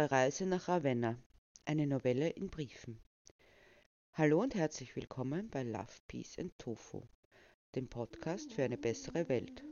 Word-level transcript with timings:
Unsere 0.00 0.16
Reise 0.16 0.46
nach 0.46 0.66
Ravenna. 0.66 1.18
Eine 1.66 1.86
Novelle 1.86 2.30
in 2.30 2.48
Briefen. 2.48 3.02
Hallo 4.14 4.40
und 4.40 4.54
herzlich 4.54 4.96
willkommen 4.96 5.50
bei 5.50 5.62
Love, 5.62 5.92
Peace 6.08 6.38
and 6.38 6.58
Tofu, 6.58 7.02
dem 7.74 7.86
Podcast 7.86 8.50
für 8.50 8.64
eine 8.64 8.78
bessere 8.78 9.28
Welt. 9.28 9.62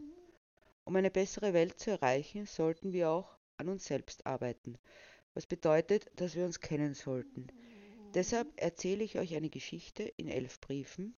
Um 0.84 0.96
eine 0.96 1.10
bessere 1.10 1.54
Welt 1.54 1.80
zu 1.80 1.92
erreichen, 1.92 2.44
sollten 2.44 2.92
wir 2.92 3.08
auch 3.08 3.38
an 3.56 3.70
uns 3.70 3.86
selbst 3.86 4.26
arbeiten, 4.26 4.76
was 5.32 5.46
bedeutet, 5.46 6.10
dass 6.16 6.36
wir 6.36 6.44
uns 6.44 6.60
kennen 6.60 6.92
sollten. 6.92 7.46
Deshalb 8.12 8.48
erzähle 8.60 9.04
ich 9.04 9.18
euch 9.18 9.34
eine 9.34 9.48
Geschichte 9.48 10.02
in 10.02 10.28
elf 10.28 10.60
Briefen 10.60 11.16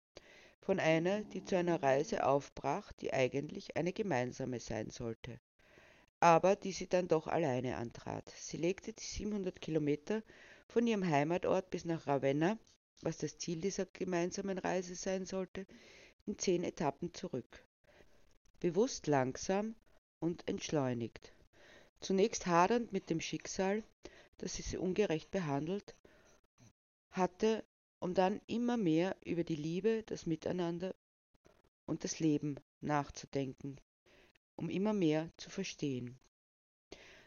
von 0.61 0.79
einer, 0.79 1.23
die 1.23 1.43
zu 1.43 1.57
einer 1.57 1.83
Reise 1.83 2.25
aufbrach, 2.25 2.93
die 2.93 3.13
eigentlich 3.13 3.77
eine 3.77 3.93
gemeinsame 3.93 4.61
sein 4.61 4.91
sollte 4.91 5.41
aber 6.21 6.55
die 6.55 6.73
sie 6.73 6.87
dann 6.87 7.09
doch 7.09 7.27
alleine 7.27 7.77
antrat. 7.77 8.31
Sie 8.37 8.59
legte 8.59 8.93
die 8.93 9.03
700 9.03 9.61
Kilometer 9.61 10.23
von 10.69 10.87
ihrem 10.87 11.07
Heimatort 11.07 11.71
bis 11.71 11.85
nach 11.85 12.07
Ravenna, 12.07 12.59
was 13.01 13.17
das 13.17 13.39
Ziel 13.39 13.61
dieser 13.61 13.87
gemeinsamen 13.87 14.59
Reise 14.59 14.95
sein 14.95 15.25
sollte, 15.25 15.67
in 16.27 16.39
zehn 16.39 16.63
Etappen 16.63 17.15
zurück. 17.15 17.65
Bewusst 18.61 19.07
langsam 19.07 19.75
und 20.21 20.47
entschleunigt. 20.47 21.33
Zunächst 22.01 22.47
hadernd 22.47 22.93
mit 22.93 23.09
dem 23.11 23.21
Schicksal, 23.21 23.83
das 24.39 24.55
sie 24.55 24.77
ungerecht 24.77 25.31
behandelt 25.31 25.95
hatte, 27.11 27.65
um 27.99 28.15
dann 28.15 28.41
immer 28.47 28.77
mehr 28.77 29.17
über 29.25 29.45
die 29.45 29.57
Liebe, 29.57 30.03
das 30.05 30.27
Miteinander 30.27 30.95
und 31.87 32.05
das 32.05 32.21
Leben 32.21 32.57
nachzudenken, 32.81 33.77
um 34.61 34.69
immer 34.69 34.93
mehr 34.93 35.31
zu 35.39 35.49
verstehen. 35.49 36.19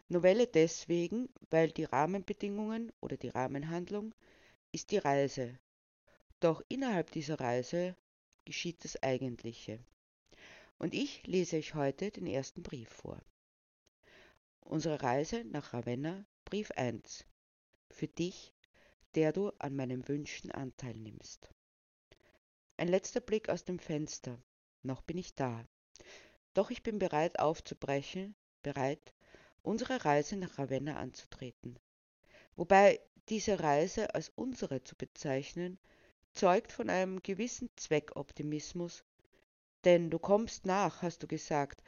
Novelle 0.07 0.45
deswegen, 0.45 1.29
weil 1.49 1.71
die 1.71 1.85
Rahmenbedingungen 1.85 2.91
oder 3.01 3.17
die 3.17 3.29
Rahmenhandlung 3.29 4.13
ist 4.71 4.91
die 4.91 4.99
Reise. 4.99 5.57
Doch 6.39 6.61
innerhalb 6.69 7.11
dieser 7.11 7.39
Reise 7.39 7.95
geschieht 8.45 8.83
das 8.83 9.01
Eigentliche. 9.01 9.79
Und 10.77 10.93
ich 10.93 11.25
lese 11.25 11.57
euch 11.57 11.73
heute 11.73 12.11
den 12.11 12.27
ersten 12.27 12.61
Brief 12.61 12.89
vor. 12.89 13.19
Unsere 14.59 15.01
Reise 15.01 15.43
nach 15.45 15.73
Ravenna, 15.73 16.27
Brief 16.45 16.69
1. 16.71 17.25
Für 17.89 18.07
dich, 18.07 18.53
der 19.15 19.33
du 19.33 19.49
an 19.57 19.75
meinen 19.75 20.07
Wünschen 20.07 20.51
Anteil 20.51 20.95
nimmst. 20.95 21.49
Ein 22.77 22.89
letzter 22.89 23.21
Blick 23.21 23.49
aus 23.49 23.63
dem 23.63 23.79
Fenster. 23.79 24.39
Noch 24.83 25.01
bin 25.01 25.17
ich 25.17 25.33
da. 25.33 25.65
Doch 26.53 26.69
ich 26.69 26.83
bin 26.83 26.99
bereit 26.99 27.39
aufzubrechen, 27.39 28.35
bereit, 28.61 29.13
unsere 29.63 30.05
Reise 30.05 30.35
nach 30.35 30.59
Ravenna 30.59 30.97
anzutreten. 30.97 31.79
Wobei 32.55 32.99
diese 33.29 33.59
Reise 33.59 34.13
als 34.13 34.29
unsere 34.35 34.83
zu 34.83 34.95
bezeichnen, 34.95 35.79
zeugt 36.33 36.71
von 36.71 36.89
einem 36.89 37.23
gewissen 37.23 37.69
Zweckoptimismus, 37.75 39.03
denn 39.85 40.09
du 40.09 40.19
kommst 40.19 40.65
nach, 40.65 41.01
hast 41.01 41.23
du 41.23 41.27
gesagt. 41.27 41.81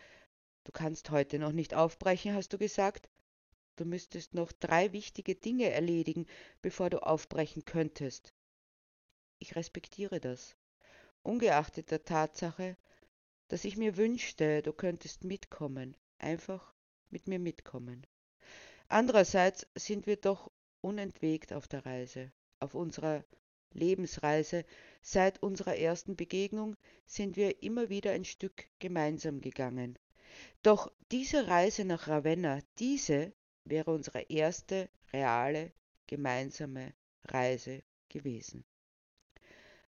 Du 0.64 0.72
kannst 0.72 1.12
heute 1.12 1.40
noch 1.40 1.52
nicht 1.52 1.74
aufbrechen, 1.74 2.34
hast 2.34 2.54
du 2.54 2.58
gesagt. 2.58 3.10
Du 3.76 3.86
müsstest 3.86 4.34
noch 4.34 4.52
drei 4.52 4.94
wichtige 4.94 5.36
Dinge 5.36 5.70
erledigen, 5.70 6.26
bevor 6.62 6.90
du 6.90 7.04
aufbrechen 7.04 7.66
könntest. 7.66 8.34
Ich 9.40 9.56
respektiere 9.56 10.20
das, 10.20 10.56
ungeachtet 11.24 11.92
der 11.92 12.04
Tatsache, 12.04 12.78
dass 13.48 13.66
ich 13.66 13.78
mir 13.78 13.98
wünschte, 13.98 14.62
du 14.62 14.74
könntest 14.74 15.24
mitkommen, 15.24 15.96
einfach 16.18 16.74
mit 17.10 17.28
mir 17.28 17.40
mitkommen. 17.40 18.06
Andererseits 18.88 19.68
sind 19.76 20.08
wir 20.08 20.18
doch 20.18 20.52
unentwegt 20.82 21.54
auf 21.54 21.68
der 21.68 21.86
Reise, 21.86 22.32
auf 22.60 22.76
unserer 22.76 23.24
Lebensreise. 23.74 24.66
Seit 25.02 25.42
unserer 25.44 25.78
ersten 25.78 26.16
Begegnung 26.16 26.76
sind 27.06 27.36
wir 27.36 27.62
immer 27.64 27.90
wieder 27.90 28.12
ein 28.12 28.26
Stück 28.26 28.68
gemeinsam 28.80 29.42
gegangen. 29.42 29.98
Doch 30.64 30.92
diese 31.12 31.48
Reise 31.48 31.86
nach 31.86 32.08
Ravenna, 32.08 32.60
diese 32.80 33.34
wäre 33.64 33.92
unsere 33.92 34.22
erste 34.22 34.90
reale 35.14 35.72
gemeinsame 36.08 36.94
Reise 37.24 37.84
gewesen. 38.10 38.66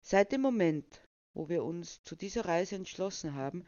Seit 0.01 0.31
dem 0.31 0.41
Moment, 0.41 1.01
wo 1.35 1.49
wir 1.49 1.63
uns 1.63 2.01
zu 2.03 2.15
dieser 2.15 2.45
Reise 2.45 2.75
entschlossen 2.75 3.35
haben, 3.35 3.65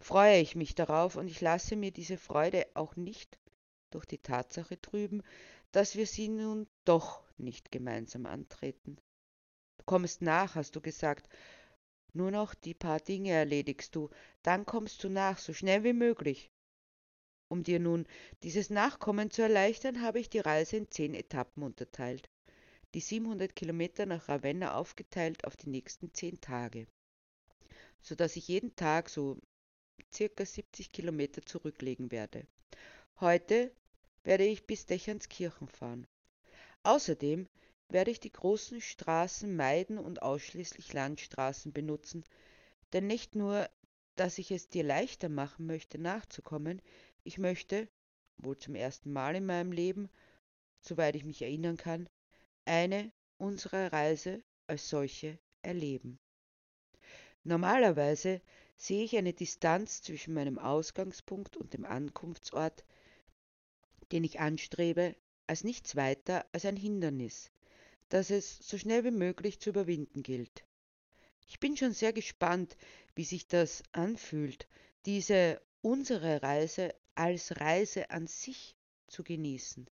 freue 0.00 0.40
ich 0.40 0.56
mich 0.56 0.74
darauf 0.74 1.16
und 1.16 1.28
ich 1.28 1.40
lasse 1.42 1.76
mir 1.76 1.92
diese 1.92 2.16
Freude 2.16 2.66
auch 2.74 2.96
nicht 2.96 3.38
durch 3.90 4.06
die 4.06 4.18
Tatsache 4.18 4.80
trüben, 4.80 5.22
dass 5.72 5.94
wir 5.94 6.06
sie 6.06 6.28
nun 6.28 6.66
doch 6.84 7.22
nicht 7.36 7.70
gemeinsam 7.70 8.24
antreten. 8.24 8.96
Du 9.76 9.84
kommst 9.84 10.22
nach, 10.22 10.54
hast 10.54 10.74
du 10.74 10.80
gesagt, 10.80 11.28
nur 12.14 12.30
noch 12.30 12.54
die 12.54 12.74
paar 12.74 12.98
Dinge 12.98 13.30
erledigst 13.30 13.94
du, 13.94 14.08
dann 14.42 14.64
kommst 14.64 15.04
du 15.04 15.10
nach, 15.10 15.38
so 15.38 15.52
schnell 15.52 15.84
wie 15.84 15.92
möglich. 15.92 16.50
Um 17.48 17.62
dir 17.62 17.78
nun 17.78 18.06
dieses 18.42 18.70
Nachkommen 18.70 19.30
zu 19.30 19.42
erleichtern, 19.42 20.00
habe 20.00 20.18
ich 20.18 20.30
die 20.30 20.38
Reise 20.38 20.78
in 20.78 20.90
zehn 20.90 21.14
Etappen 21.14 21.62
unterteilt, 21.62 22.30
die 22.94 23.00
700 23.00 23.54
Kilometer 23.54 24.06
nach 24.06 24.30
Ravenna 24.30 24.74
aufgeteilt 24.74 25.44
auf 25.44 25.56
die 25.56 25.68
nächsten 25.68 26.14
zehn 26.14 26.40
Tage 26.40 26.86
so 28.02 28.14
dass 28.14 28.36
ich 28.36 28.48
jeden 28.48 28.74
Tag 28.76 29.08
so 29.08 29.38
circa 30.12 30.44
70 30.44 30.92
Kilometer 30.92 31.42
zurücklegen 31.42 32.10
werde. 32.10 32.46
Heute 33.20 33.72
werde 34.24 34.44
ich 34.44 34.66
bis 34.66 34.86
Dächernskirchen 34.86 35.68
fahren. 35.68 36.06
Außerdem 36.82 37.48
werde 37.88 38.10
ich 38.10 38.20
die 38.20 38.32
großen 38.32 38.80
Straßen 38.80 39.54
meiden 39.54 39.98
und 39.98 40.22
ausschließlich 40.22 40.92
Landstraßen 40.92 41.72
benutzen, 41.72 42.24
denn 42.92 43.06
nicht 43.06 43.36
nur, 43.36 43.68
dass 44.16 44.38
ich 44.38 44.50
es 44.50 44.68
dir 44.68 44.84
leichter 44.84 45.28
machen 45.28 45.66
möchte, 45.66 45.98
nachzukommen, 45.98 46.82
ich 47.24 47.38
möchte, 47.38 47.88
wohl 48.38 48.58
zum 48.58 48.74
ersten 48.74 49.12
Mal 49.12 49.36
in 49.36 49.46
meinem 49.46 49.72
Leben, 49.72 50.10
soweit 50.80 51.14
ich 51.16 51.24
mich 51.24 51.42
erinnern 51.42 51.76
kann, 51.76 52.08
eine 52.64 53.12
unserer 53.38 53.92
Reise 53.92 54.42
als 54.66 54.88
solche 54.88 55.38
erleben. 55.62 56.18
Normalerweise 57.44 58.40
sehe 58.76 59.04
ich 59.04 59.16
eine 59.16 59.32
Distanz 59.32 60.02
zwischen 60.02 60.34
meinem 60.34 60.58
Ausgangspunkt 60.58 61.56
und 61.56 61.74
dem 61.74 61.84
Ankunftsort, 61.84 62.84
den 64.12 64.24
ich 64.24 64.40
anstrebe, 64.40 65.16
als 65.46 65.64
nichts 65.64 65.96
weiter 65.96 66.46
als 66.52 66.64
ein 66.64 66.76
Hindernis, 66.76 67.50
das 68.08 68.30
es 68.30 68.58
so 68.58 68.78
schnell 68.78 69.04
wie 69.04 69.10
möglich 69.10 69.58
zu 69.60 69.70
überwinden 69.70 70.22
gilt. 70.22 70.64
Ich 71.48 71.58
bin 71.58 71.76
schon 71.76 71.92
sehr 71.92 72.12
gespannt, 72.12 72.76
wie 73.14 73.24
sich 73.24 73.48
das 73.48 73.82
anfühlt, 73.92 74.68
diese 75.04 75.60
unsere 75.80 76.42
Reise 76.42 76.94
als 77.14 77.60
Reise 77.60 78.10
an 78.10 78.26
sich 78.26 78.76
zu 79.08 79.22
genießen, 79.24 79.90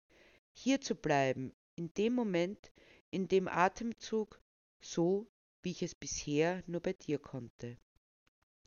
hier 0.53 0.81
zu 0.81 0.95
bleiben, 0.95 1.53
in 1.75 1.94
dem 1.95 2.13
Moment, 2.13 2.71
in 3.09 3.27
dem 3.27 3.47
Atemzug, 3.47 4.39
so 4.79 5.27
wie 5.61 5.71
ich 5.71 5.83
es 5.83 5.95
bisher 5.95 6.63
nur 6.67 6.81
bei 6.81 6.94
dir 6.94 7.19
konnte. 7.19 7.77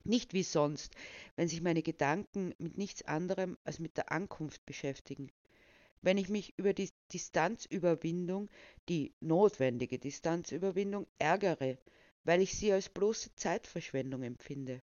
Nicht 0.05 0.35
wie 0.35 0.43
sonst, 0.43 0.94
wenn 1.37 1.49
sich 1.49 1.62
meine 1.62 1.83
Gedanken 1.83 2.55
mit 2.59 2.77
nichts 2.77 3.03
anderem 3.03 3.56
als 3.65 3.79
mit 3.79 3.97
der 3.97 4.11
Ankunft 4.11 4.67
beschäftigen, 4.67 5.31
wenn 6.00 6.19
ich 6.19 6.29
mich 6.29 6.55
über 6.59 6.75
die 6.75 6.91
Distanzüberwindung, 7.12 8.50
die 8.89 9.15
notwendige 9.21 9.99
Distanzüberwindung 9.99 11.06
ärgere, 11.19 11.79
weil 12.25 12.41
ich 12.43 12.56
sie 12.56 12.73
als 12.73 12.89
bloße 12.89 13.35
Zeitverschwendung 13.37 14.23
empfinde. 14.23 14.83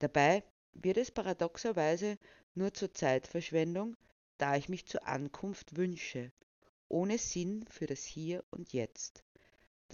Dabei 0.00 0.42
wird 0.72 0.96
es 0.96 1.10
paradoxerweise 1.10 2.18
nur 2.54 2.74
zur 2.74 2.92
Zeitverschwendung, 2.92 3.96
da 4.38 4.56
ich 4.56 4.68
mich 4.68 4.86
zur 4.86 5.06
Ankunft 5.06 5.76
wünsche, 5.76 6.32
ohne 6.88 7.18
Sinn 7.18 7.64
für 7.68 7.86
das 7.86 8.04
Hier 8.04 8.44
und 8.50 8.72
Jetzt 8.72 9.23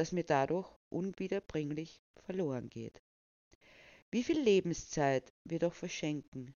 das 0.00 0.12
mir 0.12 0.24
dadurch 0.24 0.66
unwiederbringlich 0.88 2.00
verloren 2.24 2.70
geht. 2.70 3.02
Wie 4.10 4.24
viel 4.24 4.40
Lebenszeit 4.40 5.30
wir 5.44 5.58
doch 5.58 5.74
verschenken. 5.74 6.54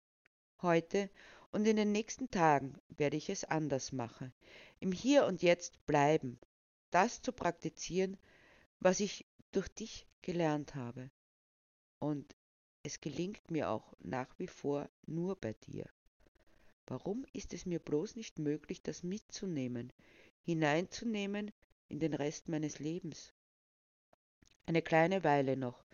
Heute 0.62 1.10
und 1.52 1.66
in 1.66 1.76
den 1.76 1.92
nächsten 1.92 2.30
Tagen 2.30 2.80
werde 2.88 3.18
ich 3.18 3.28
es 3.28 3.44
anders 3.44 3.92
machen, 3.92 4.32
im 4.80 4.92
Hier 4.92 5.26
und 5.26 5.42
Jetzt 5.42 5.84
bleiben, 5.84 6.40
das 6.90 7.20
zu 7.20 7.32
praktizieren, 7.32 8.16
was 8.80 9.00
ich 9.00 9.26
durch 9.52 9.68
dich 9.68 10.06
gelernt 10.22 10.74
habe. 10.74 11.10
Und 11.98 12.34
es 12.82 13.02
gelingt 13.02 13.50
mir 13.50 13.68
auch 13.68 13.92
nach 13.98 14.38
wie 14.38 14.48
vor 14.48 14.88
nur 15.04 15.36
bei 15.36 15.52
dir. 15.52 15.84
Warum 16.86 17.26
ist 17.34 17.52
es 17.52 17.66
mir 17.66 17.78
bloß 17.78 18.16
nicht 18.16 18.38
möglich, 18.38 18.82
das 18.82 19.02
mitzunehmen, 19.02 19.92
hineinzunehmen 20.40 21.52
in 21.88 22.00
den 22.00 22.14
Rest 22.14 22.48
meines 22.48 22.78
Lebens. 22.78 23.32
Eine 24.66 24.82
kleine 24.82 25.24
Weile 25.24 25.56
noch, 25.56 25.84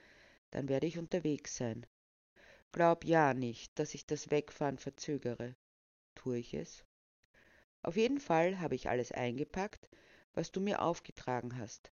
dann 0.50 0.68
werde 0.68 0.86
ich 0.86 0.98
unterwegs 0.98 1.56
sein. 1.56 1.86
Glaub 2.72 3.04
ja 3.04 3.34
nicht, 3.34 3.78
dass 3.78 3.94
ich 3.94 4.06
das 4.06 4.30
Wegfahren 4.30 4.78
verzögere. 4.78 5.56
Tue 6.14 6.38
ich 6.38 6.54
es? 6.54 6.84
Auf 7.82 7.96
jeden 7.96 8.20
Fall 8.20 8.60
habe 8.60 8.74
ich 8.74 8.88
alles 8.88 9.10
eingepackt, 9.10 9.88
was 10.34 10.52
du 10.52 10.60
mir 10.60 10.82
aufgetragen 10.82 11.56
hast, 11.56 11.90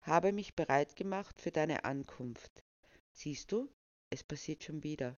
habe 0.00 0.32
mich 0.32 0.54
bereit 0.54 0.96
gemacht 0.96 1.40
für 1.40 1.50
deine 1.50 1.84
Ankunft. 1.84 2.64
Siehst 3.12 3.52
du, 3.52 3.68
es 4.10 4.24
passiert 4.24 4.64
schon 4.64 4.82
wieder. 4.82 5.16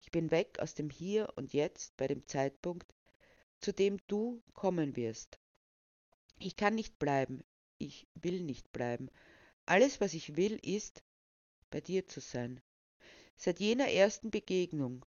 Ich 0.00 0.10
bin 0.10 0.30
weg 0.30 0.58
aus 0.60 0.74
dem 0.74 0.90
Hier 0.90 1.32
und 1.36 1.52
Jetzt 1.52 1.96
bei 1.96 2.06
dem 2.06 2.26
Zeitpunkt, 2.26 2.94
zu 3.60 3.72
dem 3.72 3.98
du 4.06 4.42
kommen 4.52 4.96
wirst. 4.96 5.38
Ich 6.38 6.56
kann 6.56 6.74
nicht 6.74 6.98
bleiben, 6.98 7.42
ich 7.78 8.06
will 8.14 8.42
nicht 8.42 8.72
bleiben. 8.72 9.08
Alles, 9.66 10.00
was 10.00 10.14
ich 10.14 10.36
will, 10.36 10.58
ist, 10.62 11.02
bei 11.70 11.80
dir 11.80 12.06
zu 12.06 12.20
sein. 12.20 12.60
Seit 13.36 13.60
jener 13.60 13.88
ersten 13.88 14.30
Begegnung, 14.30 15.04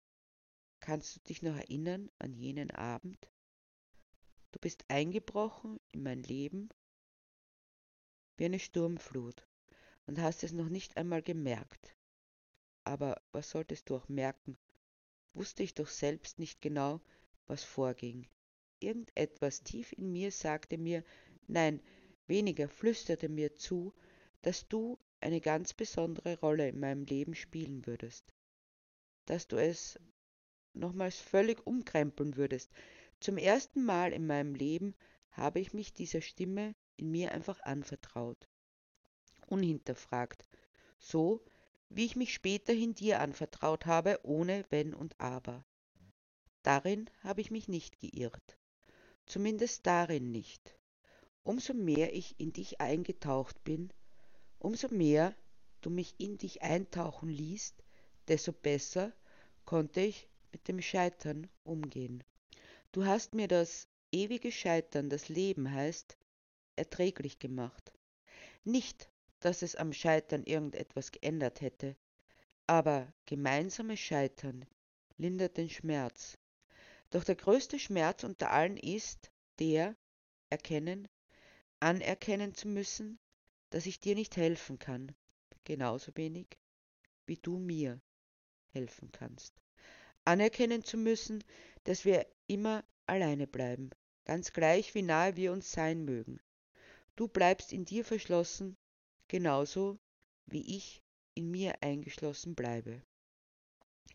kannst 0.79 1.15
du 1.15 1.19
dich 1.21 1.41
noch 1.41 1.55
erinnern 1.55 2.09
an 2.19 2.33
jenen 2.33 2.71
Abend? 2.71 3.29
Du 4.51 4.59
bist 4.59 4.85
eingebrochen 4.89 5.79
in 5.91 6.03
mein 6.03 6.23
Leben 6.23 6.69
wie 8.37 8.45
eine 8.45 8.59
Sturmflut 8.59 9.47
und 10.05 10.19
hast 10.19 10.43
es 10.43 10.51
noch 10.51 10.69
nicht 10.69 10.97
einmal 10.97 11.21
gemerkt. 11.21 11.95
Aber 12.83 13.21
was 13.31 13.49
solltest 13.49 13.89
du 13.89 13.95
auch 13.95 14.07
merken? 14.07 14.57
Wusste 15.33 15.63
ich 15.63 15.73
doch 15.73 15.87
selbst 15.87 16.39
nicht 16.39 16.61
genau, 16.61 17.01
was 17.47 17.63
vorging. 17.63 18.27
Irgendetwas 18.79 19.63
tief 19.63 19.91
in 19.93 20.11
mir 20.11 20.31
sagte 20.31 20.77
mir, 20.77 21.03
nein, 21.47 21.81
weniger 22.27 22.69
flüsterte 22.69 23.29
mir 23.29 23.55
zu, 23.55 23.93
dass 24.41 24.67
du 24.67 24.99
eine 25.19 25.41
ganz 25.41 25.73
besondere 25.73 26.39
Rolle 26.39 26.69
in 26.69 26.79
meinem 26.79 27.03
Leben 27.03 27.33
spielen 27.33 27.85
würdest, 27.85 28.33
dass 29.25 29.47
du 29.47 29.57
es 29.57 29.99
nochmals 30.73 31.17
völlig 31.17 31.65
umkrempeln 31.65 32.37
würdest. 32.37 32.71
Zum 33.19 33.37
ersten 33.37 33.83
Mal 33.83 34.13
in 34.13 34.27
meinem 34.27 34.53
Leben 34.53 34.95
habe 35.31 35.59
ich 35.59 35.73
mich 35.73 35.93
dieser 35.93 36.21
Stimme 36.21 36.75
in 36.97 37.11
mir 37.11 37.31
einfach 37.31 37.59
anvertraut, 37.61 38.47
unhinterfragt, 39.47 40.47
so 40.99 41.43
wie 41.89 42.05
ich 42.05 42.15
mich 42.15 42.33
späterhin 42.33 42.93
dir 42.93 43.21
anvertraut 43.21 43.85
habe, 43.85 44.19
ohne 44.23 44.65
Wenn 44.69 44.93
und 44.93 45.19
Aber. 45.19 45.65
Darin 46.63 47.09
habe 47.21 47.41
ich 47.41 47.49
mich 47.49 47.67
nicht 47.67 47.99
geirrt, 47.99 48.56
zumindest 49.27 49.85
darin 49.85 50.31
nicht. 50.31 50.75
Umso 51.43 51.73
mehr 51.73 52.13
ich 52.13 52.39
in 52.39 52.51
dich 52.51 52.81
eingetaucht 52.81 53.63
bin, 53.63 53.93
umso 54.59 54.89
mehr 54.89 55.35
du 55.81 55.89
mich 55.89 56.15
in 56.17 56.37
dich 56.37 56.63
eintauchen 56.63 57.29
ließt, 57.29 57.83
desto 58.27 58.51
besser 58.51 59.13
konnte 59.65 60.01
ich 60.01 60.27
mit 60.51 60.67
dem 60.67 60.81
Scheitern 60.81 61.47
umgehen. 61.63 62.23
Du 62.91 63.05
hast 63.05 63.35
mir 63.35 63.47
das 63.47 63.87
ewige 64.11 64.51
Scheitern, 64.51 65.09
das 65.09 65.29
Leben 65.29 65.71
heißt, 65.71 66.17
erträglich 66.75 67.39
gemacht. 67.39 67.93
Nicht, 68.63 69.09
dass 69.39 69.61
es 69.61 69.75
am 69.75 69.93
Scheitern 69.93 70.43
irgendetwas 70.43 71.11
geändert 71.11 71.61
hätte, 71.61 71.95
aber 72.65 73.13
gemeinsames 73.25 73.99
Scheitern 73.99 74.65
lindert 75.17 75.57
den 75.57 75.69
Schmerz. 75.69 76.37
Doch 77.09 77.23
der 77.23 77.35
größte 77.35 77.79
Schmerz 77.79 78.23
unter 78.23 78.51
allen 78.51 78.77
ist 78.77 79.31
der, 79.59 79.95
erkennen, 80.49 81.07
anerkennen 81.79 82.53
zu 82.53 82.67
müssen, 82.67 83.19
dass 83.69 83.85
ich 83.85 83.99
dir 83.99 84.15
nicht 84.15 84.37
helfen 84.37 84.79
kann, 84.79 85.15
genauso 85.63 86.11
wenig 86.15 86.47
wie 87.25 87.37
du 87.37 87.57
mir 87.57 88.01
helfen 88.69 89.11
kannst. 89.11 89.53
Anerkennen 90.25 90.83
zu 90.83 90.97
müssen, 90.97 91.43
dass 91.83 92.05
wir 92.05 92.27
immer 92.47 92.83
alleine 93.05 93.47
bleiben, 93.47 93.89
ganz 94.25 94.51
gleich 94.51 94.93
wie 94.93 95.01
nahe 95.01 95.35
wir 95.35 95.51
uns 95.51 95.71
sein 95.71 96.03
mögen. 96.03 96.39
Du 97.15 97.27
bleibst 97.27 97.71
in 97.73 97.85
dir 97.85 98.03
verschlossen, 98.03 98.77
genauso 99.27 99.97
wie 100.45 100.75
ich 100.75 101.01
in 101.33 101.51
mir 101.51 101.81
eingeschlossen 101.81 102.55
bleibe. 102.55 103.01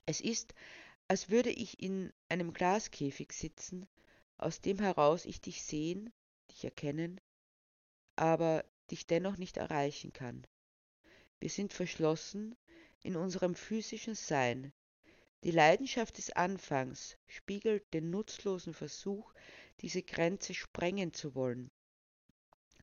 Es 0.06 0.20
ist, 0.20 0.54
als 1.12 1.28
würde 1.28 1.50
ich 1.50 1.78
in 1.78 2.10
einem 2.30 2.54
Glaskäfig 2.54 3.34
sitzen, 3.34 3.86
aus 4.38 4.62
dem 4.62 4.78
heraus 4.78 5.26
ich 5.26 5.42
dich 5.42 5.62
sehen, 5.62 6.10
dich 6.50 6.64
erkennen, 6.64 7.20
aber 8.16 8.64
dich 8.90 9.06
dennoch 9.06 9.36
nicht 9.36 9.58
erreichen 9.58 10.14
kann. 10.14 10.46
Wir 11.38 11.50
sind 11.50 11.74
verschlossen 11.74 12.56
in 13.02 13.16
unserem 13.16 13.54
physischen 13.54 14.14
Sein. 14.14 14.72
Die 15.44 15.50
Leidenschaft 15.50 16.16
des 16.16 16.30
Anfangs 16.30 17.18
spiegelt 17.26 17.92
den 17.92 18.08
nutzlosen 18.08 18.72
Versuch, 18.72 19.34
diese 19.82 20.02
Grenze 20.02 20.54
sprengen 20.54 21.12
zu 21.12 21.34
wollen. 21.34 21.70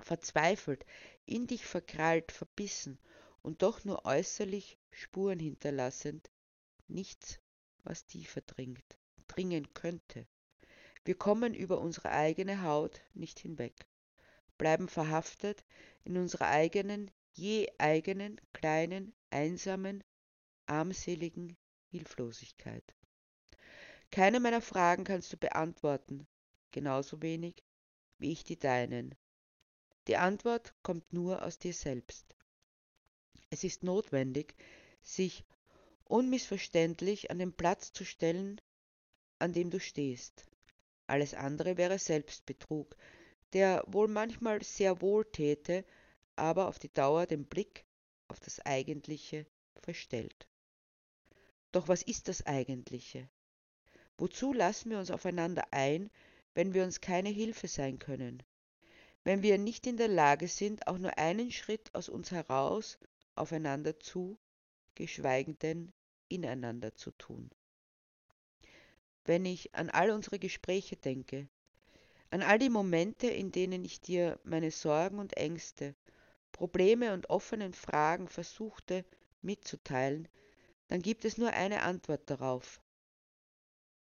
Verzweifelt, 0.01 0.85
in 1.25 1.47
dich 1.47 1.65
verkrallt, 1.65 2.31
verbissen 2.31 2.99
und 3.41 3.63
doch 3.63 3.85
nur 3.85 4.05
äußerlich 4.05 4.77
Spuren 4.91 5.39
hinterlassend, 5.39 6.29
nichts, 6.87 7.39
was 7.83 8.05
tiefer 8.05 8.41
dringt, 8.41 8.97
dringen 9.27 9.73
könnte. 9.73 10.27
Wir 11.05 11.17
kommen 11.17 11.53
über 11.53 11.79
unsere 11.79 12.11
eigene 12.11 12.63
Haut 12.63 13.01
nicht 13.13 13.39
hinweg, 13.39 13.87
bleiben 14.57 14.87
verhaftet 14.87 15.63
in 16.03 16.17
unserer 16.17 16.47
eigenen, 16.47 17.09
je 17.33 17.67
eigenen, 17.77 18.39
kleinen, 18.53 19.13
einsamen, 19.29 20.03
armseligen 20.65 21.57
Hilflosigkeit. 21.87 22.83
Keine 24.11 24.39
meiner 24.39 24.61
Fragen 24.61 25.03
kannst 25.03 25.31
du 25.33 25.37
beantworten, 25.37 26.27
genauso 26.71 27.21
wenig 27.21 27.63
wie 28.17 28.31
ich 28.31 28.43
die 28.43 28.59
deinen. 28.59 29.15
Die 30.07 30.17
Antwort 30.17 30.73
kommt 30.83 31.13
nur 31.13 31.43
aus 31.43 31.59
dir 31.59 31.73
selbst. 31.73 32.35
Es 33.49 33.63
ist 33.63 33.83
notwendig, 33.83 34.55
sich 35.01 35.45
unmissverständlich 36.09 37.31
an 37.31 37.39
den 37.39 37.53
Platz 37.53 37.93
zu 37.93 38.03
stellen, 38.03 38.59
an 39.37 39.53
dem 39.53 39.69
du 39.69 39.79
stehst. 39.79 40.45
Alles 41.07 41.33
andere 41.33 41.77
wäre 41.77 41.97
Selbstbetrug, 41.99 42.95
der 43.53 43.83
wohl 43.87 44.07
manchmal 44.07 44.63
sehr 44.63 45.01
wohl 45.01 45.25
täte, 45.25 45.85
aber 46.35 46.67
auf 46.67 46.79
die 46.79 46.93
Dauer 46.93 47.25
den 47.25 47.45
Blick 47.45 47.85
auf 48.27 48.39
das 48.39 48.59
Eigentliche 48.65 49.45
verstellt. 49.75 50.47
Doch 51.71 51.87
was 51.87 52.01
ist 52.01 52.27
das 52.27 52.45
Eigentliche? 52.45 53.29
Wozu 54.17 54.53
lassen 54.53 54.89
wir 54.89 54.99
uns 54.99 55.11
aufeinander 55.11 55.67
ein, 55.71 56.09
wenn 56.53 56.73
wir 56.73 56.83
uns 56.83 57.01
keine 57.01 57.29
Hilfe 57.29 57.67
sein 57.67 57.99
können? 57.99 58.43
Wenn 59.23 59.43
wir 59.43 59.57
nicht 59.57 59.85
in 59.85 59.97
der 59.97 60.07
Lage 60.07 60.47
sind, 60.47 60.87
auch 60.87 60.97
nur 60.97 61.17
einen 61.17 61.51
Schritt 61.51 61.93
aus 61.93 62.09
uns 62.09 62.31
heraus 62.31 62.97
aufeinander 63.35 63.99
zu, 63.99 64.37
geschweige 64.95 65.53
denn 65.53 65.93
ineinander 66.29 66.95
zu 66.95 67.11
tun. 67.11 67.49
Wenn 69.25 69.45
ich 69.45 69.75
an 69.75 69.89
all 69.89 70.11
unsere 70.11 70.39
Gespräche 70.39 70.95
denke, 70.95 71.49
an 72.31 72.41
all 72.41 72.59
die 72.59 72.69
Momente, 72.69 73.27
in 73.27 73.51
denen 73.51 73.83
ich 73.83 74.01
dir 74.01 74.39
meine 74.43 74.71
Sorgen 74.71 75.19
und 75.19 75.35
Ängste, 75.37 75.95
Probleme 76.51 77.13
und 77.13 77.29
offenen 77.29 77.73
Fragen 77.73 78.27
versuchte 78.27 79.05
mitzuteilen, 79.41 80.27
dann 80.87 81.01
gibt 81.01 81.25
es 81.25 81.37
nur 81.37 81.51
eine 81.51 81.83
Antwort 81.83 82.29
darauf. 82.29 82.81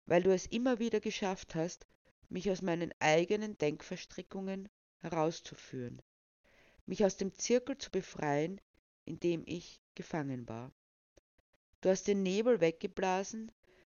Weil 0.06 0.22
du 0.22 0.32
es 0.32 0.46
immer 0.46 0.78
wieder 0.78 1.00
geschafft 1.00 1.54
hast, 1.54 1.86
mich 2.28 2.50
aus 2.50 2.62
meinen 2.62 2.92
eigenen 2.98 3.56
Denkverstrickungen 3.58 4.68
herauszuführen, 4.98 6.02
mich 6.86 7.04
aus 7.04 7.16
dem 7.16 7.34
Zirkel 7.34 7.78
zu 7.78 7.90
befreien, 7.90 8.60
in 9.04 9.20
dem 9.20 9.42
ich 9.46 9.80
gefangen 9.94 10.48
war. 10.48 10.72
Du 11.84 11.90
hast 11.90 12.06
den 12.06 12.22
Nebel 12.22 12.62
weggeblasen, 12.62 13.52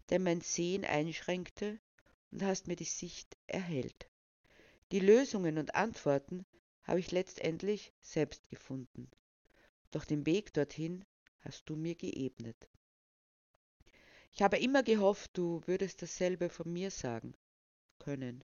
der 0.10 0.20
mein 0.20 0.42
Sehen 0.42 0.86
einschränkte, 0.86 1.80
und 2.30 2.44
hast 2.44 2.68
mir 2.68 2.76
die 2.76 2.84
Sicht 2.84 3.36
erhellt. 3.48 4.12
Die 4.92 5.00
Lösungen 5.00 5.58
und 5.58 5.74
Antworten 5.74 6.46
habe 6.84 7.00
ich 7.00 7.10
letztendlich 7.10 7.92
selbst 8.00 8.48
gefunden. 8.48 9.10
Doch 9.90 10.06
den 10.06 10.28
Weg 10.28 10.54
dorthin 10.54 11.04
hast 11.40 11.68
du 11.68 11.76
mir 11.76 11.96
geebnet. 11.96 12.70
Ich 14.34 14.44
habe 14.44 14.60
immer 14.60 14.84
gehofft, 14.84 15.32
du 15.34 15.64
würdest 15.66 16.04
dasselbe 16.04 16.52
von 16.52 16.72
mir 16.72 16.92
sagen 16.92 17.34
können. 17.98 18.44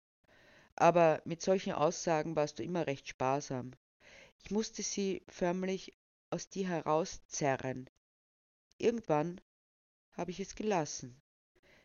Aber 0.76 1.22
mit 1.24 1.44
solchen 1.44 1.74
Aussagen 1.74 2.36
warst 2.36 2.58
du 2.58 2.64
immer 2.64 2.88
recht 2.88 3.08
sparsam. 3.08 3.74
Ich 4.44 4.50
musste 4.50 4.82
sie 4.82 5.22
förmlich 5.28 5.94
aus 6.32 6.50
dir 6.50 6.68
herauszerren. 6.68 7.88
Irgendwann 8.78 9.42
habe 10.14 10.32
ich 10.32 10.40
es 10.40 10.56
gelassen. 10.56 11.22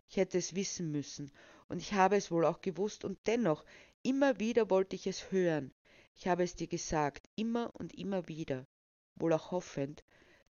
Ich 0.09 0.16
hätte 0.16 0.38
es 0.38 0.54
wissen 0.54 0.90
müssen, 0.90 1.30
und 1.68 1.78
ich 1.78 1.92
habe 1.92 2.16
es 2.16 2.30
wohl 2.30 2.44
auch 2.44 2.61
gewusst, 2.61 3.04
und 3.04 3.18
dennoch 3.26 3.64
Immer 4.02 4.40
wieder 4.40 4.70
wollte 4.70 4.97
ich 4.97 5.06
es 5.06 5.30
hören. 5.30 5.75
Ich 6.14 6.26
habe 6.26 6.42
es 6.42 6.54
dir 6.54 6.66
gesagt, 6.66 7.28
immer 7.37 7.70
und 7.75 7.92
immer 7.92 8.28
wieder, 8.28 8.66
wohl 9.14 9.35
auch 9.35 9.50
hoffend, 9.50 10.04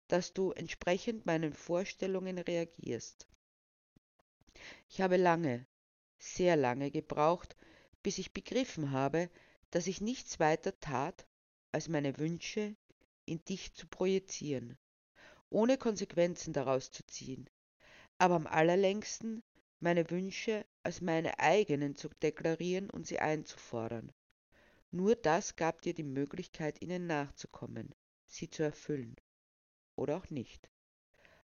dass 0.06 0.32
du 0.32 0.52
entsprechend 0.52 1.26
meinen 1.26 1.52
Vorstellungen 1.52 2.38
reagierst. 2.38 3.26
Ich 4.88 5.00
habe 5.00 5.16
lange, 5.16 5.66
sehr 6.18 6.54
lange 6.54 6.92
gebraucht, 6.92 7.56
bis 8.04 8.18
ich 8.18 8.32
begriffen 8.32 8.92
habe, 8.92 9.30
dass 9.72 9.88
ich 9.88 10.00
nichts 10.00 10.38
weiter 10.38 10.78
tat, 10.78 11.26
als 11.72 11.88
meine 11.88 12.18
Wünsche 12.18 12.76
in 13.26 13.44
dich 13.44 13.74
zu 13.74 13.88
projizieren, 13.88 14.78
ohne 15.50 15.76
Konsequenzen 15.76 16.52
daraus 16.52 16.90
zu 16.90 17.04
ziehen, 17.06 17.48
aber 18.18 18.36
am 18.36 18.46
allerlängsten 18.46 19.42
meine 19.80 20.10
Wünsche 20.10 20.64
als 20.82 21.00
meine 21.00 21.38
eigenen 21.38 21.96
zu 21.96 22.08
deklarieren 22.22 22.90
und 22.90 23.06
sie 23.06 23.18
einzufordern. 23.18 24.12
Nur 24.90 25.14
das 25.14 25.56
gab 25.56 25.82
dir 25.82 25.94
die 25.94 26.02
Möglichkeit, 26.02 26.82
ihnen 26.82 27.06
nachzukommen, 27.06 27.94
sie 28.26 28.50
zu 28.50 28.62
erfüllen. 28.62 29.16
Oder 29.96 30.16
auch 30.16 30.30
nicht. 30.30 30.68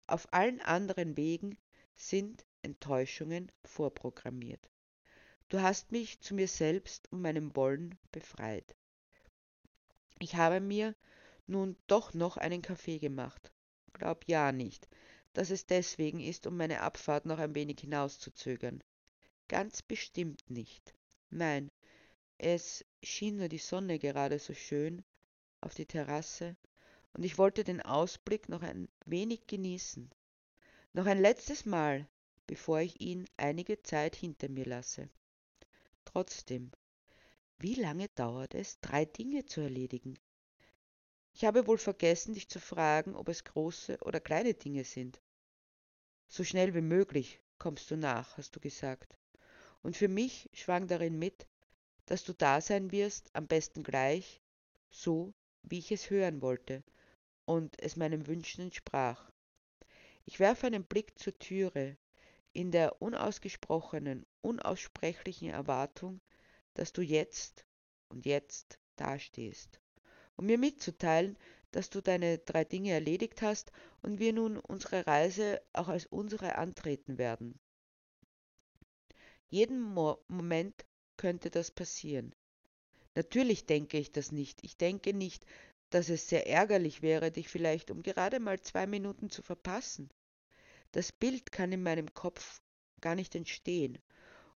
Auf 0.07 0.33
allen 0.33 0.59
anderen 0.61 1.17
Wegen 1.17 1.57
sind 1.95 2.45
Enttäuschungen 2.61 3.51
vorprogrammiert. 3.63 4.69
Du 5.49 5.61
hast 5.61 5.91
mich 5.91 6.19
zu 6.19 6.35
mir 6.35 6.47
selbst 6.47 7.11
und 7.11 7.21
meinem 7.21 7.55
Wollen 7.55 7.97
befreit. 8.11 8.75
Ich 10.19 10.35
habe 10.35 10.59
mir 10.59 10.95
nun 11.47 11.77
doch 11.87 12.13
noch 12.13 12.37
einen 12.37 12.61
Kaffee 12.61 12.99
gemacht. 12.99 13.51
Glaub 13.99 14.23
ja 14.27 14.53
nicht, 14.53 14.87
dass 15.33 15.49
es 15.49 15.65
deswegen 15.65 16.21
ist, 16.21 16.47
um 16.47 16.55
meine 16.55 16.81
Abfahrt 16.81 17.25
noch 17.25 17.37
ein 17.37 17.53
wenig 17.53 17.81
hinauszuzögern. 17.81 18.81
Ganz 19.49 19.81
bestimmt 19.81 20.49
nicht. 20.49 20.95
Nein, 21.29 21.69
es 22.37 22.85
schien 23.03 23.35
nur 23.35 23.49
die 23.49 23.57
Sonne 23.57 23.99
gerade 23.99 24.39
so 24.39 24.53
schön 24.53 25.03
auf 25.59 25.73
die 25.73 25.85
Terrasse, 25.85 26.55
und 27.11 27.25
ich 27.25 27.37
wollte 27.37 27.65
den 27.65 27.81
Ausblick 27.81 28.47
noch 28.47 28.61
ein 28.61 28.87
wenig 29.05 29.47
genießen. 29.47 30.09
Noch 30.93 31.05
ein 31.05 31.19
letztes 31.19 31.65
Mal, 31.65 32.07
bevor 32.47 32.79
ich 32.79 33.01
ihn 33.01 33.25
einige 33.35 33.83
Zeit 33.83 34.15
hinter 34.15 34.47
mir 34.47 34.65
lasse. 34.65 35.09
Trotzdem, 36.05 36.71
wie 37.57 37.75
lange 37.75 38.07
dauert 38.15 38.55
es, 38.55 38.79
drei 38.79 39.03
Dinge 39.03 39.45
zu 39.45 39.59
erledigen? 39.59 40.17
Ich 41.39 41.45
habe 41.45 41.67
wohl 41.67 41.77
vergessen, 41.77 42.33
dich 42.33 42.49
zu 42.49 42.59
fragen, 42.59 43.15
ob 43.15 43.29
es 43.29 43.45
große 43.45 43.99
oder 44.01 44.19
kleine 44.19 44.55
Dinge 44.55 44.83
sind. 44.83 45.21
So 46.27 46.43
schnell 46.43 46.75
wie 46.75 46.81
möglich 46.81 47.39
kommst 47.57 47.89
du 47.91 47.95
nach, 47.95 48.35
hast 48.35 48.57
du 48.57 48.59
gesagt. 48.59 49.17
Und 49.81 49.95
für 49.95 50.09
mich 50.09 50.49
schwang 50.51 50.87
darin 50.87 51.17
mit, 51.17 51.47
dass 52.07 52.25
du 52.25 52.33
da 52.33 52.59
sein 52.59 52.91
wirst, 52.91 53.33
am 53.33 53.47
besten 53.47 53.83
gleich, 53.83 54.41
so 54.89 55.33
wie 55.63 55.79
ich 55.79 55.93
es 55.93 56.09
hören 56.09 56.41
wollte 56.41 56.83
und 57.45 57.81
es 57.81 57.95
meinen 57.95 58.27
Wünschen 58.27 58.65
entsprach. 58.65 59.31
Ich 60.25 60.41
werfe 60.41 60.67
einen 60.67 60.83
Blick 60.83 61.17
zur 61.17 61.39
Türe, 61.39 61.95
in 62.51 62.69
der 62.71 63.01
unausgesprochenen, 63.01 64.25
unaussprechlichen 64.41 65.51
Erwartung, 65.51 66.19
dass 66.73 66.91
du 66.91 67.01
jetzt 67.01 67.63
und 68.09 68.25
jetzt 68.25 68.77
dastehst, 68.97 69.79
um 70.39 70.45
mir 70.45 70.57
mitzuteilen, 70.57 71.37
dass 71.71 71.89
du 71.89 72.01
deine 72.01 72.37
drei 72.37 72.63
Dinge 72.63 72.91
erledigt 72.91 73.41
hast 73.41 73.73
und 74.01 74.19
wir 74.19 74.31
nun 74.31 74.57
unsere 74.57 75.05
Reise 75.05 75.61
auch 75.73 75.89
als 75.89 76.05
unsere 76.05 76.55
antreten 76.55 77.17
werden. 77.17 77.59
Jeden 79.49 79.81
Mo 79.81 80.17
Moment 80.29 80.85
könnte 81.17 81.49
das 81.49 81.71
passieren. 81.71 82.33
Natürlich 83.15 83.65
denke 83.65 83.97
ich 83.97 84.13
das 84.13 84.31
nicht. 84.31 84.63
Ich 84.63 84.77
denke 84.77 85.13
nicht, 85.13 85.45
dass 85.89 86.07
es 86.07 86.29
sehr 86.29 86.47
ärgerlich 86.47 87.01
wäre, 87.01 87.31
dich 87.31 87.49
vielleicht 87.49 87.91
um 87.91 88.01
gerade 88.01 88.39
mal 88.39 88.61
zwei 88.61 88.87
Minuten 88.87 89.29
zu 89.29 89.41
verpassen. 89.41 90.09
Das 90.93 91.11
Bild 91.11 91.51
kann 91.51 91.73
in 91.73 91.83
meinem 91.83 92.13
Kopf 92.13 92.61
gar 93.01 93.15
nicht 93.15 93.35
entstehen, 93.35 93.97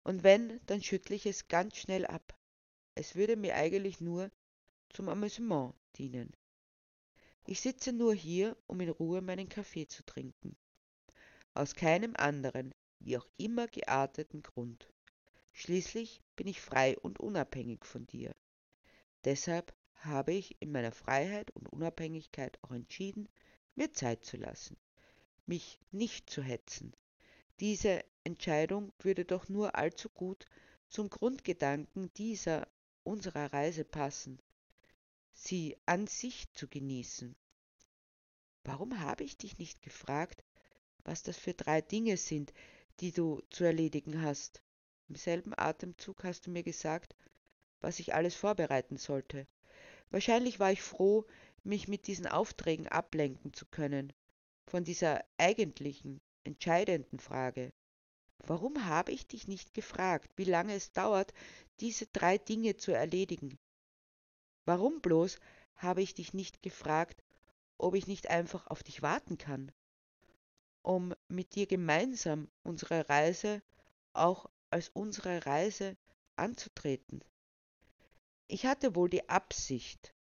und 0.06 0.24
wenn, 0.24 0.62
dann 0.66 0.82
schüttle 0.82 1.18
ich 1.18 1.26
es 1.26 1.50
ganz 1.50 1.76
schnell 1.76 2.06
ab. 2.06 2.38
Es 2.96 3.16
würde 3.16 3.36
mir 3.36 3.56
eigentlich 3.56 4.00
nur 4.00 4.32
zum 4.94 5.10
Amüsement 5.10 5.76
dienen. 5.98 6.32
Ich 7.46 7.60
sitze 7.60 7.92
nur 7.92 8.14
hier, 8.14 8.56
um 8.68 8.80
in 8.80 8.90
Ruhe 8.90 9.22
meinen 9.22 9.50
Kaffee 9.50 9.88
zu 9.88 10.04
trinken. 10.06 10.56
Aus 11.54 11.76
keinem 11.76 12.16
anderen, 12.16 12.74
wie 13.00 13.18
auch 13.18 13.28
immer 13.38 13.68
gearteten 13.68 14.42
Grund. 14.42 14.88
Schließlich 15.52 16.22
bin 16.36 16.48
ich 16.48 16.62
frei 16.62 16.98
und 17.00 17.20
unabhängig 17.20 17.86
von 17.86 18.08
dir. 18.08 18.32
Deshalb 19.26 19.76
habe 19.96 20.34
ich 20.34 20.62
in 20.62 20.72
meiner 20.72 20.92
Freiheit 20.92 21.52
und 21.52 21.68
Unabhängigkeit 21.72 22.58
auch 22.64 22.72
entschieden, 22.72 23.28
mir 23.76 23.92
Zeit 23.92 24.24
zu 24.24 24.38
lassen 24.38 24.78
mich 25.46 25.80
nicht 25.92 26.30
zu 26.30 26.42
hetzen. 26.42 26.94
Diese 27.60 28.04
Entscheidung 28.24 28.94
würde 29.00 29.26
doch 29.26 29.50
nur 29.50 29.76
allzu 29.76 30.10
gut 30.10 30.46
zum 30.90 31.10
Grundgedanken 31.10 32.14
dieser 32.14 32.68
unserer 33.04 33.52
Reise 33.52 33.84
passen, 33.84 34.40
sie 35.44 35.78
an 35.86 36.08
sich 36.08 36.52
zu 36.54 36.68
genießen. 36.68 37.36
Warum 38.64 39.02
habe 39.02 39.26
ich 39.26 39.38
dich 39.38 39.58
nicht 39.58 39.82
gefragt, 39.82 40.44
was 41.04 41.22
das 41.22 41.38
für 41.38 41.54
drei 41.54 41.82
Dinge 41.82 42.16
sind, 42.16 42.54
die 43.02 43.12
du 43.12 43.42
zu 43.50 43.66
erledigen 43.66 44.22
hast? 44.22 44.62
Im 45.10 45.16
selben 45.16 45.54
Atemzug 45.56 46.24
hast 46.24 46.48
du 46.48 46.52
mir 46.52 46.64
gesagt, 46.64 47.16
was 47.82 48.00
ich 48.00 48.14
alles 48.14 48.36
vorbereiten 48.36 48.98
sollte. 48.98 49.46
Wahrscheinlich 50.12 50.60
war 50.60 50.72
ich 50.72 50.82
froh, 50.82 51.26
mich 51.64 51.90
mit 51.90 52.08
diesen 52.08 52.28
Aufträgen 52.28 52.88
ablenken 52.88 53.54
zu 53.54 53.66
können 53.66 54.14
von 54.66 54.86
dieser 54.86 55.26
eigentlichen, 55.38 56.22
entscheidenden 56.46 57.20
Frage. 57.20 57.74
Warum 58.46 58.86
habe 58.86 59.12
ich 59.12 59.28
dich 59.28 59.48
nicht 59.48 59.74
gefragt, 59.74 60.32
wie 60.38 60.46
lange 60.46 60.74
es 60.74 60.94
dauert, 60.94 61.34
diese 61.82 62.08
drei 62.08 62.38
Dinge 62.38 62.78
zu 62.78 62.92
erledigen? 62.92 63.58
Warum 64.66 65.02
bloß 65.02 65.40
habe 65.76 66.02
ich 66.02 66.14
dich 66.14 66.34
nicht 66.34 66.62
gefragt, 66.62 67.24
ob 67.78 67.96
ich 67.96 68.08
nicht 68.08 68.30
einfach 68.30 68.68
auf 68.68 68.84
dich 68.84 69.02
warten 69.02 69.38
kann, 69.38 69.72
um 70.82 71.14
mit 71.28 71.56
dir 71.56 71.68
gemeinsam 71.68 72.50
unsere 72.64 73.10
Reise 73.10 73.62
auch 74.14 74.50
als 74.70 74.90
unsere 74.90 75.46
Reise 75.46 75.98
anzutreten? 76.36 77.24
Ich 78.48 78.66
hatte 78.66 78.96
wohl 78.96 79.10
die 79.10 79.28
Absicht, 79.30 80.14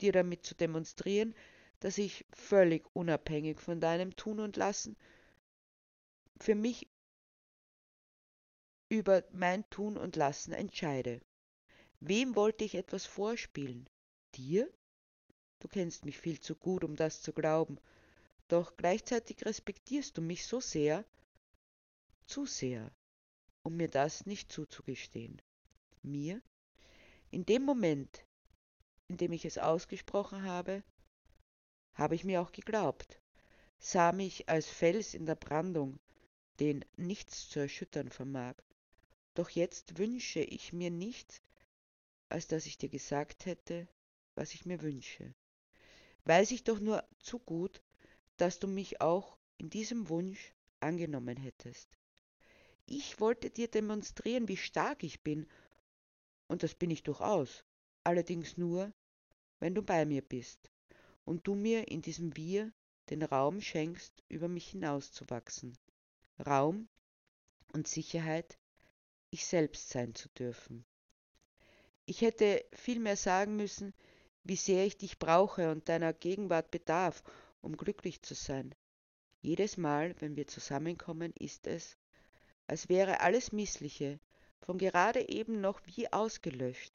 dir 0.00 0.12
damit 0.12 0.44
zu 0.44 0.54
demonstrieren, 0.54 1.34
dass 1.80 1.98
ich 1.98 2.24
völlig 2.32 2.86
unabhängig 2.94 3.60
von 3.60 3.80
deinem 3.80 4.16
Tun 4.16 4.40
und 4.40 4.56
Lassen 4.56 4.96
für 6.40 6.54
mich 6.54 6.88
über 8.88 9.24
mein 9.32 9.68
Tun 9.70 9.96
und 9.96 10.16
Lassen 10.16 10.52
entscheide. 10.52 11.20
Wem 12.06 12.36
wollte 12.36 12.64
ich 12.64 12.74
etwas 12.74 13.06
vorspielen? 13.06 13.88
Dir? 14.34 14.70
Du 15.58 15.68
kennst 15.68 16.04
mich 16.04 16.18
viel 16.18 16.38
zu 16.38 16.54
gut, 16.54 16.84
um 16.84 16.96
das 16.96 17.22
zu 17.22 17.32
glauben, 17.32 17.78
doch 18.48 18.76
gleichzeitig 18.76 19.42
respektierst 19.46 20.18
du 20.18 20.20
mich 20.20 20.44
so 20.44 20.60
sehr, 20.60 21.06
zu 22.26 22.44
sehr, 22.44 22.92
um 23.62 23.78
mir 23.78 23.88
das 23.88 24.26
nicht 24.26 24.52
zuzugestehen. 24.52 25.40
Mir? 26.02 26.42
In 27.30 27.46
dem 27.46 27.62
Moment, 27.62 28.26
in 29.08 29.16
dem 29.16 29.32
ich 29.32 29.46
es 29.46 29.56
ausgesprochen 29.56 30.42
habe, 30.42 30.84
habe 31.94 32.16
ich 32.16 32.24
mir 32.24 32.42
auch 32.42 32.52
geglaubt, 32.52 33.18
sah 33.78 34.12
mich 34.12 34.46
als 34.50 34.68
Fels 34.68 35.14
in 35.14 35.24
der 35.24 35.36
Brandung, 35.36 35.98
den 36.60 36.84
nichts 36.98 37.48
zu 37.48 37.60
erschüttern 37.60 38.10
vermag. 38.10 38.56
Doch 39.32 39.48
jetzt 39.48 39.96
wünsche 39.96 40.40
ich 40.40 40.74
mir 40.74 40.90
nichts, 40.90 41.40
als 42.34 42.48
dass 42.48 42.66
ich 42.66 42.76
dir 42.76 42.88
gesagt 42.88 43.46
hätte, 43.46 43.86
was 44.34 44.54
ich 44.54 44.66
mir 44.66 44.82
wünsche. 44.82 45.32
Weiß 46.24 46.50
ich 46.50 46.64
doch 46.64 46.80
nur 46.80 47.08
zu 47.20 47.38
gut, 47.38 47.80
dass 48.38 48.58
du 48.58 48.66
mich 48.66 49.00
auch 49.00 49.38
in 49.56 49.70
diesem 49.70 50.08
Wunsch 50.08 50.52
angenommen 50.80 51.36
hättest. 51.36 51.96
Ich 52.86 53.20
wollte 53.20 53.50
dir 53.50 53.68
demonstrieren, 53.68 54.48
wie 54.48 54.56
stark 54.56 55.04
ich 55.04 55.22
bin, 55.22 55.46
und 56.48 56.64
das 56.64 56.74
bin 56.74 56.90
ich 56.90 57.04
durchaus, 57.04 57.64
allerdings 58.02 58.56
nur, 58.56 58.92
wenn 59.60 59.76
du 59.76 59.82
bei 59.82 60.04
mir 60.04 60.22
bist 60.22 60.72
und 61.24 61.46
du 61.46 61.54
mir 61.54 61.86
in 61.86 62.02
diesem 62.02 62.36
Wir 62.36 62.72
den 63.10 63.22
Raum 63.22 63.60
schenkst, 63.60 64.24
über 64.28 64.48
mich 64.48 64.70
hinauszuwachsen. 64.70 65.78
Raum 66.44 66.88
und 67.72 67.86
Sicherheit, 67.86 68.58
ich 69.30 69.46
selbst 69.46 69.90
sein 69.90 70.16
zu 70.16 70.28
dürfen. 70.30 70.84
Ich 72.06 72.20
hätte 72.20 72.64
vielmehr 72.72 73.16
sagen 73.16 73.56
müssen, 73.56 73.94
wie 74.42 74.56
sehr 74.56 74.84
ich 74.84 74.98
dich 74.98 75.18
brauche 75.18 75.70
und 75.70 75.88
deiner 75.88 76.12
Gegenwart 76.12 76.70
bedarf, 76.70 77.22
um 77.62 77.76
glücklich 77.76 78.20
zu 78.20 78.34
sein. 78.34 78.74
Jedes 79.40 79.78
Mal, 79.78 80.14
wenn 80.20 80.36
wir 80.36 80.46
zusammenkommen, 80.46 81.32
ist 81.38 81.66
es, 81.66 81.96
als 82.66 82.90
wäre 82.90 83.20
alles 83.20 83.52
Missliche 83.52 84.20
von 84.60 84.76
gerade 84.76 85.28
eben 85.28 85.60
noch 85.60 85.80
wie 85.86 86.12
ausgelöscht, 86.12 86.92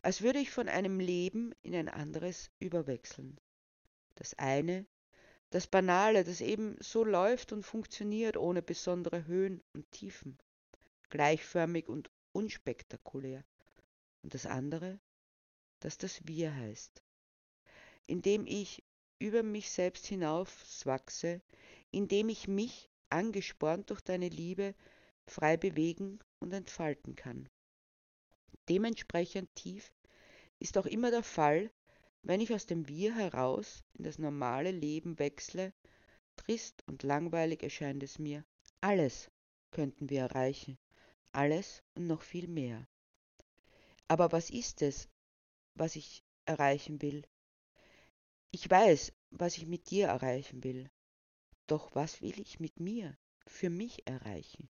als 0.00 0.22
würde 0.22 0.38
ich 0.38 0.50
von 0.50 0.68
einem 0.68 0.98
Leben 0.98 1.54
in 1.62 1.74
ein 1.74 1.88
anderes 1.88 2.50
überwechseln. 2.58 3.38
Das 4.14 4.32
eine, 4.38 4.86
das 5.50 5.66
Banale, 5.66 6.24
das 6.24 6.40
eben 6.40 6.76
so 6.80 7.04
läuft 7.04 7.52
und 7.52 7.64
funktioniert 7.64 8.36
ohne 8.36 8.62
besondere 8.62 9.26
Höhen 9.26 9.62
und 9.74 9.90
Tiefen, 9.92 10.38
gleichförmig 11.10 11.88
und 11.88 12.10
unspektakulär. 12.32 13.44
Und 14.22 14.34
das 14.34 14.46
andere, 14.46 15.00
dass 15.80 15.98
das 15.98 16.26
Wir 16.26 16.54
heißt. 16.54 17.02
Indem 18.06 18.46
ich 18.46 18.82
über 19.18 19.42
mich 19.42 19.70
selbst 19.70 20.06
hinauswachse, 20.06 21.40
indem 21.90 22.28
ich 22.28 22.48
mich, 22.48 22.90
angespornt 23.10 23.90
durch 23.90 24.00
deine 24.00 24.28
Liebe, 24.28 24.74
frei 25.26 25.56
bewegen 25.56 26.18
und 26.40 26.52
entfalten 26.52 27.14
kann. 27.16 27.48
Dementsprechend 28.68 29.54
tief 29.54 29.92
ist 30.58 30.76
auch 30.76 30.86
immer 30.86 31.10
der 31.10 31.22
Fall, 31.22 31.70
wenn 32.22 32.40
ich 32.40 32.52
aus 32.52 32.66
dem 32.66 32.88
Wir 32.88 33.14
heraus 33.14 33.82
in 33.94 34.04
das 34.04 34.18
normale 34.18 34.70
Leben 34.70 35.18
wechsle, 35.18 35.72
trist 36.36 36.82
und 36.86 37.02
langweilig 37.02 37.62
erscheint 37.62 38.02
es 38.02 38.18
mir. 38.18 38.44
Alles 38.80 39.30
könnten 39.70 40.10
wir 40.10 40.20
erreichen, 40.20 40.78
alles 41.32 41.82
und 41.94 42.06
noch 42.06 42.22
viel 42.22 42.48
mehr. 42.48 42.86
Aber 44.08 44.32
was 44.32 44.50
ist 44.50 44.82
es, 44.82 45.08
was 45.74 45.94
ich 45.94 46.24
erreichen 46.46 47.02
will? 47.02 47.26
Ich 48.50 48.68
weiß, 48.68 49.12
was 49.30 49.58
ich 49.58 49.66
mit 49.66 49.90
dir 49.90 50.08
erreichen 50.08 50.64
will. 50.64 50.90
Doch 51.66 51.94
was 51.94 52.22
will 52.22 52.40
ich 52.40 52.58
mit 52.58 52.80
mir, 52.80 53.18
für 53.46 53.68
mich 53.68 54.06
erreichen? 54.06 54.70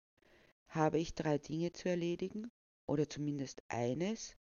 Habe 0.69 0.99
ich 0.99 1.15
drei 1.15 1.37
Dinge 1.37 1.73
zu 1.73 1.89
erledigen 1.91 2.51
oder 2.87 3.09
zumindest 3.09 3.63
eines? 3.69 4.35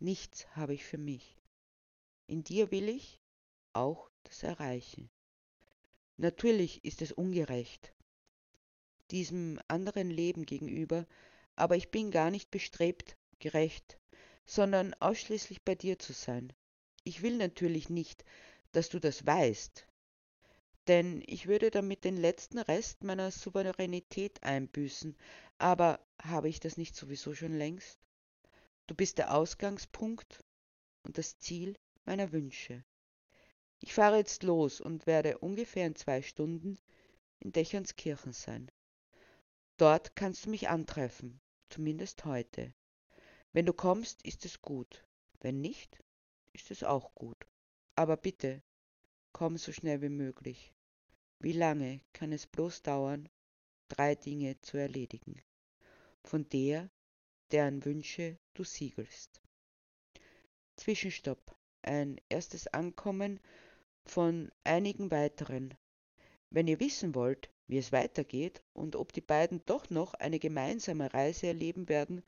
Nichts 0.00 0.48
habe 0.56 0.74
ich 0.74 0.84
für 0.84 0.98
mich. 0.98 1.36
In 2.26 2.42
dir 2.42 2.72
will 2.72 2.88
ich 2.88 3.20
auch 3.72 4.10
das 4.24 4.42
erreichen. 4.42 5.10
Natürlich 6.16 6.84
ist 6.84 7.02
es 7.02 7.12
ungerecht, 7.12 7.94
diesem 9.10 9.60
anderen 9.68 10.10
Leben 10.10 10.44
gegenüber, 10.44 11.06
aber 11.60 11.76
ich 11.76 11.90
bin 11.90 12.10
gar 12.10 12.30
nicht 12.30 12.50
bestrebt, 12.50 13.16
gerecht, 13.38 13.98
sondern 14.46 14.94
ausschließlich 14.94 15.62
bei 15.62 15.74
dir 15.74 15.98
zu 15.98 16.12
sein. 16.12 16.52
Ich 17.04 17.22
will 17.22 17.36
natürlich 17.36 17.88
nicht, 17.88 18.24
dass 18.72 18.88
du 18.88 18.98
das 18.98 19.26
weißt, 19.26 19.86
denn 20.88 21.22
ich 21.26 21.46
würde 21.46 21.70
damit 21.70 22.04
den 22.04 22.16
letzten 22.16 22.58
Rest 22.58 23.04
meiner 23.04 23.30
Souveränität 23.30 24.42
einbüßen, 24.42 25.16
aber 25.58 26.00
habe 26.22 26.48
ich 26.48 26.60
das 26.60 26.76
nicht 26.76 26.96
sowieso 26.96 27.34
schon 27.34 27.52
längst? 27.52 28.00
Du 28.86 28.94
bist 28.94 29.18
der 29.18 29.34
Ausgangspunkt 29.34 30.42
und 31.02 31.18
das 31.18 31.38
Ziel 31.38 31.76
meiner 32.06 32.32
Wünsche. 32.32 32.84
Ich 33.80 33.94
fahre 33.94 34.16
jetzt 34.16 34.42
los 34.42 34.80
und 34.80 35.06
werde 35.06 35.38
ungefähr 35.38 35.86
in 35.86 35.94
zwei 35.94 36.22
Stunden 36.22 36.78
in 37.38 37.52
Dächernskirchen 37.52 38.32
sein. 38.32 38.70
Dort 39.76 40.16
kannst 40.16 40.46
du 40.46 40.50
mich 40.50 40.68
antreffen, 40.68 41.40
zumindest 41.70 42.24
heute. 42.24 42.74
Wenn 43.52 43.66
du 43.66 43.72
kommst, 43.72 44.22
ist 44.22 44.44
es 44.44 44.60
gut. 44.60 45.04
Wenn 45.40 45.60
nicht, 45.60 46.02
ist 46.52 46.70
es 46.70 46.84
auch 46.84 47.14
gut. 47.14 47.46
Aber 47.96 48.16
bitte, 48.16 48.62
komm 49.32 49.56
so 49.56 49.72
schnell 49.72 50.02
wie 50.02 50.08
möglich. 50.08 50.74
Wie 51.38 51.52
lange 51.52 52.00
kann 52.12 52.32
es 52.32 52.46
bloß 52.46 52.82
dauern, 52.82 53.28
drei 53.88 54.14
Dinge 54.14 54.60
zu 54.60 54.76
erledigen, 54.76 55.40
von 56.22 56.48
der, 56.50 56.90
deren 57.50 57.84
Wünsche 57.84 58.38
du 58.54 58.64
siegelst. 58.64 59.40
Zwischenstopp. 60.76 61.56
Ein 61.82 62.20
erstes 62.28 62.66
Ankommen 62.66 63.40
von 64.04 64.52
einigen 64.64 65.10
weiteren. 65.10 65.74
Wenn 66.50 66.68
ihr 66.68 66.78
wissen 66.78 67.14
wollt, 67.14 67.50
wie 67.70 67.78
es 67.78 67.92
weitergeht 67.92 68.64
und 68.72 68.96
ob 68.96 69.12
die 69.12 69.20
beiden 69.20 69.64
doch 69.64 69.90
noch 69.90 70.14
eine 70.14 70.40
gemeinsame 70.40 71.14
Reise 71.14 71.46
erleben 71.46 71.88
werden 71.88 72.24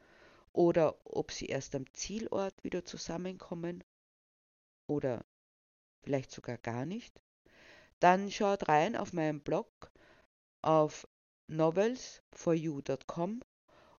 oder 0.52 0.96
ob 1.04 1.32
sie 1.32 1.46
erst 1.46 1.74
am 1.74 1.92
Zielort 1.94 2.62
wieder 2.62 2.84
zusammenkommen 2.84 3.82
oder 4.86 5.24
vielleicht 6.04 6.30
sogar 6.30 6.58
gar 6.58 6.86
nicht, 6.86 7.20
dann 7.98 8.30
schaut 8.30 8.68
rein 8.68 8.94
auf 8.94 9.12
meinen 9.12 9.40
Blog 9.40 9.90
auf 10.62 11.08
novelsforyou.com 11.48 13.40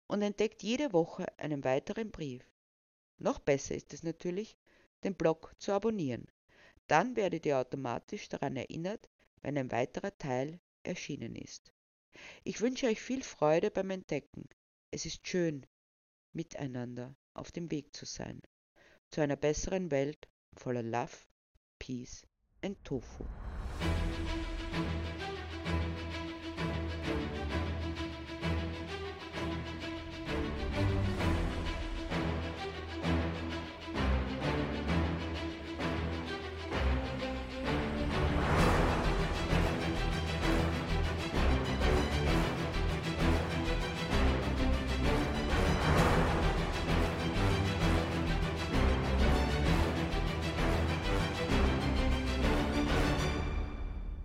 und 0.07 0.21
entdeckt 0.21 0.63
jede 0.63 0.93
Woche 0.93 1.25
einen 1.37 1.65
weiteren 1.65 2.09
Brief. 2.11 2.49
Noch 3.17 3.39
besser 3.39 3.75
ist 3.75 3.93
es 3.93 4.01
natürlich, 4.01 4.55
den 5.03 5.15
Blog 5.15 5.53
zu 5.57 5.73
abonnieren. 5.73 6.25
Dann 6.87 7.17
werdet 7.17 7.45
ihr 7.45 7.57
automatisch 7.57 8.29
daran 8.29 8.55
erinnert, 8.55 9.09
wenn 9.41 9.57
ein 9.57 9.71
weiterer 9.73 10.17
Teil 10.17 10.61
erschienen 10.83 11.35
ist. 11.35 11.73
Ich 12.43 12.61
wünsche 12.61 12.87
euch 12.87 13.01
viel 13.01 13.23
Freude 13.23 13.71
beim 13.71 13.89
Entdecken. 13.89 14.47
Es 14.91 15.05
ist 15.05 15.27
schön, 15.27 15.65
miteinander 16.33 17.15
auf 17.33 17.51
dem 17.51 17.71
Weg 17.71 17.95
zu 17.95 18.05
sein, 18.05 18.41
zu 19.09 19.21
einer 19.21 19.35
besseren 19.35 19.91
Welt 19.91 20.29
voller 20.55 20.83
Love, 20.83 21.17
Peace 21.79 22.25
and 22.61 22.83
Tofu. 22.83 23.25